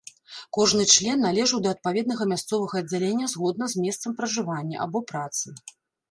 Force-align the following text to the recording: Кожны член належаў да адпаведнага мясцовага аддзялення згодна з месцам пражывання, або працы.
Кожны 0.57 0.83
член 0.91 1.19
належаў 1.25 1.59
да 1.65 1.73
адпаведнага 1.75 2.23
мясцовага 2.31 2.75
аддзялення 2.81 3.27
згодна 3.33 3.65
з 3.73 3.83
месцам 3.83 4.15
пражывання, 4.23 4.77
або 4.87 5.03
працы. 5.13 5.47